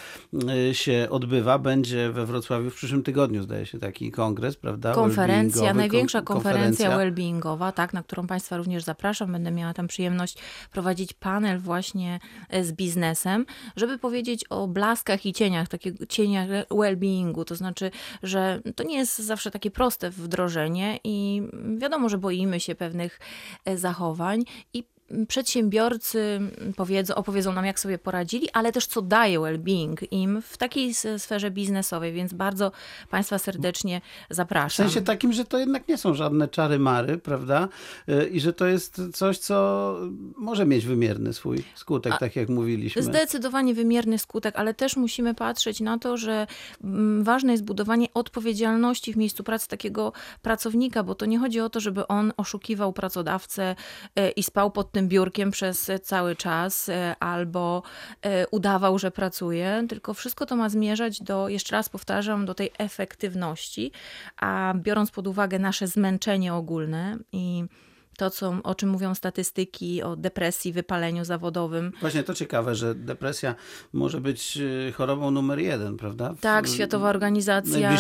e, 0.70 0.74
się 0.74 1.08
odbywa. 1.10 1.60
Będzie 1.60 2.12
we 2.12 2.26
Wrocławiu 2.26 2.70
w 2.70 2.76
przyszłym 2.76 3.04
tygodniu, 3.04 3.44
zdaje 3.44 3.66
się, 3.66 3.80
taki 3.80 4.12
kongres, 4.12 4.56
prawda? 4.56 4.94
Konferencja, 4.94 5.74
największa 5.74 6.22
kon- 6.22 6.36
konferencja 6.36 6.98
wellbeingowa, 6.98 7.72
tak, 7.72 7.94
na 7.94 8.04
którą 8.04 8.28
Państwa 8.28 8.58
również 8.58 8.84
zapraszam. 8.84 9.32
Będę 9.32 9.52
miała 9.52 9.74
tam 9.74 9.88
przyjemność 9.88 10.38
prowadzić 10.72 11.14
panel 11.14 11.60
właśnie 11.60 12.20
e, 12.50 12.64
z 12.64 12.72
biznesem, 12.72 13.46
żeby 13.76 13.98
powiedzieć 13.98 14.46
o 14.50 14.68
blaskach 14.68 15.26
i 15.26 15.34
cieniach, 15.34 15.68
takiego 15.68 16.06
cieniach 16.06 16.48
wellbeingu. 16.72 17.46
To 17.46 17.56
znaczy, 17.56 17.92
że 18.24 18.62
to 18.76 18.84
nie 18.84 18.98
jest 18.98 19.20
zawsze 19.20 19.52
takie 19.52 19.72
proste 19.72 20.10
wdrożenie 20.10 21.00
i 21.04 21.42
wiadomo, 21.78 22.10
że 22.10 22.18
boimy 22.18 22.60
się 22.60 22.76
pewnych 22.76 23.20
e, 23.66 23.78
zachowań 23.78 24.44
i 24.74 24.84
przedsiębiorcy 25.28 26.40
powiedzą, 26.76 27.16
opowiedzą 27.16 27.54
nam, 27.54 27.66
jak 27.66 27.80
sobie 27.80 27.98
poradzili, 27.98 28.50
ale 28.54 28.72
też 28.72 28.86
co 28.88 29.02
daje 29.02 29.40
well-being 29.40 30.08
im 30.12 30.42
w 30.42 30.58
takiej 30.58 30.94
sferze 31.18 31.52
biznesowej, 31.52 32.14
więc 32.14 32.34
bardzo 32.34 32.72
Państwa 33.10 33.38
serdecznie 33.38 34.02
W 34.30 34.34
zapraszam. 34.36 34.86
sensie 34.86 35.02
takim, 35.02 35.34
że 35.34 35.46
to 35.46 35.58
jednak 35.58 35.88
nie 35.88 35.98
są 35.98 36.14
żadne 36.14 36.48
czary-mary, 36.48 37.18
prawda? 37.18 37.68
Y, 38.10 38.30
I 38.30 38.40
że 38.40 38.54
to 38.54 38.66
jest 38.66 39.02
coś, 39.14 39.38
co 39.38 39.96
może 40.38 40.66
mieć 40.66 40.86
wymierny 40.86 41.34
swój 41.34 41.64
skutek, 41.76 42.18
tak 42.20 42.36
jak 42.36 42.50
mówiliśmy. 42.50 43.04
Zdecydowanie 43.04 43.74
wymierny 43.74 44.20
skutek, 44.20 44.56
ale 44.58 44.74
też 44.74 44.96
musimy 44.96 45.34
patrzeć 45.36 45.80
na 45.80 45.98
to, 46.00 46.18
że 46.18 46.48
mm, 46.84 47.24
ważne 47.24 47.52
jest 47.52 47.64
budowanie 47.64 48.08
odpowiedzialności 48.14 49.14
w 49.14 49.18
miejscu 49.18 49.44
pracy 49.44 49.68
takiego 49.68 50.14
pracownika, 50.42 51.04
bo 51.04 51.16
to 51.16 51.26
nie 51.26 51.40
chodzi 51.40 51.60
o 51.60 51.70
to, 51.70 51.80
żeby 51.80 52.08
on 52.08 52.34
oszukiwał 52.38 52.94
pracodawcę 52.94 53.76
e, 54.16 54.30
i 54.30 54.44
spał 54.44 54.72
pod 54.72 54.92
tym 54.92 54.99
biurkiem 55.08 55.52
przez 55.52 55.92
cały 56.04 56.36
czas 56.36 56.90
e, 56.90 57.16
albo 57.20 57.84
e, 58.22 58.48
udawał, 58.48 59.00
że 59.00 59.12
pracuje, 59.12 59.86
tylko 59.90 60.14
wszystko 60.14 60.46
to 60.46 60.56
ma 60.56 60.70
zmierzać 60.70 61.22
do, 61.22 61.50
jeszcze 61.50 61.76
raz 61.76 61.90
powtarzam, 61.90 62.46
do 62.46 62.54
tej 62.54 62.72
efektywności, 62.78 63.92
a 64.38 64.74
biorąc 64.76 65.12
pod 65.12 65.28
uwagę 65.28 65.60
nasze 65.60 65.88
zmęczenie 65.88 66.54
ogólne 66.54 67.18
i 67.32 67.66
to, 68.20 68.30
co, 68.30 68.54
o 68.64 68.76
czym 68.76 68.90
mówią 68.90 69.16
statystyki 69.16 70.04
o 70.04 70.16
depresji, 70.16 70.74
wypaleniu 70.74 71.26
zawodowym, 71.26 71.92
Właśnie 72.02 72.24
to 72.24 72.34
ciekawe, 72.34 72.76
że 72.76 72.96
depresja 72.96 73.56
może 73.94 74.22
być 74.22 74.58
y, 74.58 74.92
chorobą 74.96 75.32
numer 75.32 75.60
jeden, 75.60 75.98
prawda? 75.98 76.34
W- 76.34 76.40
Tak, 76.42 76.68
Światowa 76.68 77.10
Organizacja. 77.10 77.92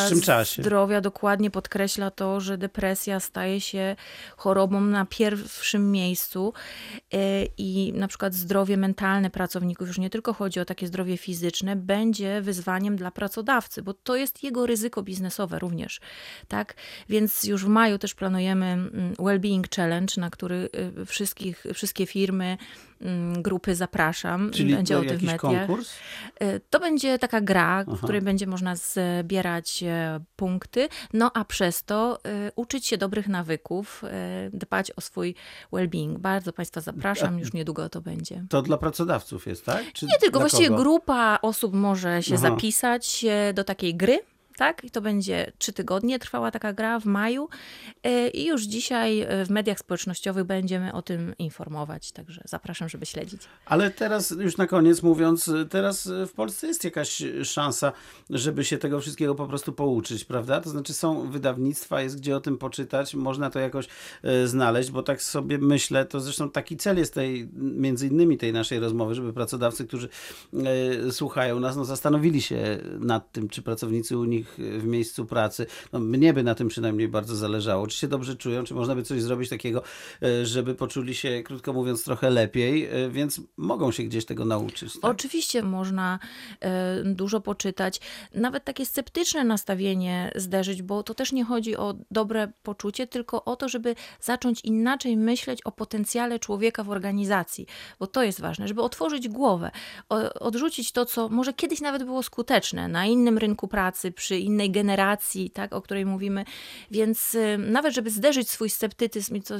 Zdrowia 0.64 1.02
dokładnie 1.02 1.52
podkreśla 1.52 2.12
to, 2.12 2.40
że 2.42 2.58
depresja 2.58 3.20
staje 3.20 3.62
się 3.62 3.96
chorobą 4.38 4.82
na 4.82 5.06
pierwszym 5.06 5.92
miejscu 5.92 6.54
yy, 7.14 7.20
i 7.58 7.94
na 7.96 8.08
przykład 8.08 8.34
zdrowie 8.34 8.78
mentalne 8.78 9.30
pracowników, 9.30 9.88
już 9.88 9.98
nie 9.98 10.10
tylko 10.10 10.34
chodzi 10.34 10.60
o 10.60 10.66
takie 10.66 10.88
zdrowie 10.88 11.18
fizyczne, 11.18 11.76
będzie 11.76 12.42
wyzwaniem 12.42 12.96
dla 12.96 13.12
pracodawcy, 13.12 13.82
bo 13.82 13.94
to 13.94 14.16
jest 14.16 14.44
jego 14.44 14.66
ryzyko 14.66 15.04
biznesowe 15.04 15.60
również. 15.60 16.00
Tak? 16.48 16.76
Więc 17.10 17.44
już 17.44 17.66
w 17.66 17.68
maju 17.68 17.98
też 17.98 18.16
planujemy 18.16 18.66
mm, 18.66 19.14
Wellbeing 19.20 19.68
Challenge, 19.76 20.09
na 20.18 20.30
który 20.30 20.70
y, 21.02 21.06
wszystkich, 21.06 21.64
wszystkie 21.74 22.06
firmy, 22.06 22.58
mm, 23.02 23.42
grupy 23.42 23.76
zapraszam. 23.76 24.52
Czyli 24.52 24.76
będzie 24.76 24.94
to 24.94 25.00
o 25.00 25.04
tym 25.04 25.12
jakiś 25.12 25.36
konkurs? 25.42 25.94
Y, 26.44 26.62
To 26.70 26.80
będzie 26.80 27.20
taka 27.20 27.42
gra, 27.42 27.84
w 27.88 28.02
której 28.04 28.22
będzie 28.22 28.48
można 28.48 28.74
zbierać 28.76 29.84
e, 29.84 30.20
punkty, 30.36 30.90
no 31.14 31.32
a 31.34 31.46
przez 31.46 31.84
to 31.84 32.20
y, 32.48 32.52
uczyć 32.56 32.86
się 32.86 32.98
dobrych 32.98 33.28
nawyków, 33.28 34.04
dbać 34.54 34.92
o 34.92 35.02
swój 35.02 35.36
well-being. 35.74 36.18
Bardzo 36.18 36.54
Państwa 36.54 36.82
zapraszam, 36.82 37.40
już 37.40 37.54
niedługo 37.54 37.90
to 37.90 38.02
będzie. 38.02 38.46
To 38.50 38.62
dla 38.62 38.78
pracodawców 38.78 39.48
jest, 39.48 39.66
tak? 39.66 39.84
Czy 39.94 40.06
Nie 40.06 40.18
tylko, 40.22 40.40
właściwie 40.40 40.70
kogo? 40.70 40.82
grupa 40.82 41.40
osób 41.42 41.74
może 41.74 42.24
się 42.24 42.36
Aha. 42.36 42.50
zapisać 42.50 43.26
e, 43.30 43.54
do 43.54 43.64
takiej 43.64 43.96
gry. 43.96 44.20
Tak, 44.60 44.84
i 44.84 44.92
to 44.92 45.02
będzie 45.02 45.52
trzy 45.58 45.74
tygodnie 45.74 46.20
trwała 46.20 46.52
taka 46.52 46.74
gra 46.74 47.00
w 47.00 47.06
maju. 47.06 47.50
E, 48.04 48.28
I 48.28 48.46
już 48.46 48.64
dzisiaj 48.64 49.22
e, 49.22 49.46
w 49.46 49.50
mediach 49.50 49.80
społecznościowych 49.80 50.44
będziemy 50.44 50.94
o 50.94 51.02
tym 51.02 51.34
informować, 51.38 52.12
także 52.12 52.42
zapraszam, 52.46 52.90
żeby 52.90 53.06
śledzić. 53.06 53.42
Ale 53.66 53.92
teraz, 53.92 54.32
już 54.32 54.58
na 54.58 54.68
koniec 54.68 55.04
mówiąc, 55.04 55.52
teraz 55.70 56.10
w 56.28 56.32
Polsce 56.32 56.68
jest 56.68 56.84
jakaś 56.84 57.24
szansa, 57.44 57.92
żeby 58.30 58.64
się 58.64 58.78
tego 58.78 59.00
wszystkiego 59.00 59.36
po 59.36 59.48
prostu 59.48 59.74
pouczyć, 59.74 60.26
prawda? 60.26 60.62
To 60.62 60.70
znaczy 60.70 60.94
są 60.94 61.32
wydawnictwa, 61.32 62.02
jest 62.02 62.20
gdzie 62.20 62.36
o 62.36 62.40
tym 62.40 62.58
poczytać, 62.58 63.16
można 63.16 63.50
to 63.50 63.60
jakoś 63.60 63.88
e, 64.24 64.48
znaleźć, 64.48 64.92
bo 64.92 65.04
tak 65.04 65.22
sobie 65.22 65.58
myślę, 65.58 66.06
to 66.06 66.20
zresztą 66.20 66.50
taki 66.50 66.78
cel 66.78 66.98
jest 66.98 67.14
tej, 67.14 67.50
między 67.54 68.08
innymi 68.08 68.38
tej 68.38 68.54
naszej 68.54 68.80
rozmowy, 68.80 69.16
żeby 69.16 69.34
pracodawcy, 69.34 69.88
którzy 69.88 70.10
e, 71.08 71.12
słuchają 71.12 71.60
nas, 71.60 71.76
no 71.76 71.86
zastanowili 71.86 72.42
się 72.42 72.80
nad 73.00 73.32
tym, 73.32 73.50
czy 73.50 73.62
pracownicy 73.62 74.18
u 74.18 74.26
nich 74.26 74.49
ich 74.50 74.82
w 74.82 74.86
miejscu 74.86 75.26
pracy. 75.26 75.66
No, 75.94 76.00
mnie 76.00 76.34
by 76.34 76.44
na 76.44 76.56
tym 76.56 76.68
przynajmniej 76.68 77.08
bardzo 77.08 77.36
zależało. 77.36 77.88
Czy 77.88 77.98
się 77.98 78.08
dobrze 78.08 78.36
czują, 78.36 78.64
czy 78.64 78.74
można 78.74 78.96
by 78.96 79.04
coś 79.04 79.22
zrobić 79.22 79.50
takiego, 79.50 79.84
e, 80.24 80.46
żeby 80.46 80.76
poczuli 80.76 81.16
się, 81.16 81.44
krótko 81.44 81.74
mówiąc, 81.74 82.04
trochę 82.04 82.30
lepiej, 82.30 82.86
e, 82.86 83.10
więc 83.10 83.42
mogą 83.58 83.92
się 83.92 84.04
gdzieś 84.04 84.26
tego 84.26 84.46
nauczyć. 84.46 84.94
Tak? 84.94 85.12
Oczywiście 85.12 85.64
można 85.64 86.20
dużo 87.06 87.42
poczytać, 87.42 88.00
nawet 88.34 88.64
takie 88.64 88.86
sceptyczne 88.86 89.44
nastawienie 89.44 90.32
zderzyć, 90.36 90.82
bo 90.82 91.04
to 91.04 91.14
też 91.14 91.32
nie 91.32 91.46
chodzi 91.46 91.78
o 91.78 91.96
dobre 92.12 92.52
poczucie, 92.64 93.08
tylko 93.08 93.46
o 93.46 93.56
to, 93.56 93.70
żeby 93.70 93.96
zacząć 94.22 94.62
inaczej 94.62 95.18
myśleć 95.18 95.62
o 95.66 95.72
potencjale 95.72 96.40
człowieka 96.40 96.84
w 96.84 96.90
organizacji, 96.90 97.66
bo 98.00 98.08
to 98.08 98.24
jest 98.24 98.42
ważne, 98.42 98.68
żeby 98.68 98.82
otworzyć 98.82 99.30
głowę, 99.30 99.72
odrzucić 100.40 100.92
to, 100.92 101.06
co 101.06 101.30
może 101.30 101.54
kiedyś 101.54 101.82
nawet 101.82 102.04
było 102.04 102.24
skuteczne 102.24 102.88
na 102.88 103.06
innym 103.06 103.38
rynku 103.38 103.68
pracy, 103.68 104.12
przy 104.12 104.39
innej 104.40 104.72
generacji, 104.72 105.50
tak, 105.50 105.74
o 105.74 105.82
której 105.82 106.06
mówimy, 106.06 106.46
więc 106.92 107.36
y, 107.36 107.58
nawet 107.58 107.94
żeby 107.94 108.10
zderzyć 108.10 108.50
swój 108.50 108.70
sceptycyzm 108.70 109.36
i 109.36 109.42
co, 109.42 109.56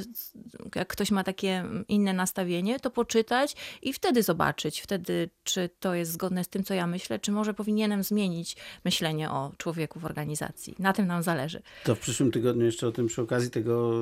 jak 0.74 0.88
ktoś 0.88 1.10
ma 1.10 1.24
takie 1.24 1.64
inne 1.88 2.12
nastawienie, 2.12 2.80
to 2.80 2.90
poczytać 2.90 3.56
i 3.82 3.92
wtedy 3.92 4.22
zobaczyć, 4.22 4.80
wtedy 4.80 5.30
czy 5.44 5.70
to 5.80 5.94
jest 5.94 6.12
zgodne 6.12 6.44
z 6.44 6.48
tym, 6.48 6.64
co 6.64 6.74
ja 6.74 6.86
myślę, 6.86 7.18
czy 7.18 7.32
może 7.32 7.54
powinienem 7.54 8.02
zmienić 8.02 8.56
myślenie 8.84 9.30
o 9.30 9.52
człowieku 9.56 10.00
w 10.00 10.04
organizacji. 10.04 10.74
Na 10.78 10.92
tym 10.92 11.06
nam 11.06 11.22
zależy. 11.22 11.62
To 11.84 11.94
w 11.94 11.98
przyszłym 11.98 12.30
tygodniu 12.30 12.64
jeszcze 12.64 12.86
o 12.86 12.92
tym 12.92 13.06
przy 13.06 13.22
okazji 13.22 13.50
tego 13.50 13.92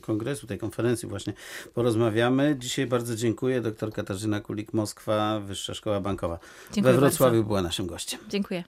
kongresu, 0.00 0.46
tej 0.46 0.58
konferencji 0.58 1.08
właśnie 1.08 1.32
porozmawiamy. 1.74 2.56
Dzisiaj 2.58 2.86
bardzo 2.86 3.16
dziękuję. 3.16 3.60
Doktor 3.60 3.92
Katarzyna 3.92 4.40
Kulik, 4.40 4.72
Moskwa, 4.72 5.40
Wyższa 5.40 5.74
Szkoła 5.74 6.00
Bankowa. 6.00 6.38
Dziękuję 6.72 6.94
We 6.94 7.00
Wrocławiu 7.00 7.32
bardzo. 7.32 7.46
była 7.46 7.62
naszym 7.62 7.86
gościem. 7.86 8.20
Dziękuję. 8.28 8.64